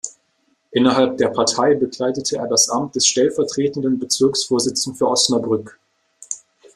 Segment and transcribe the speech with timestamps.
[0.71, 5.79] Innerhalb der Partei bekleidete er das Amt des stellvertretenden Bezirksvorsitzenden für Osnabrück.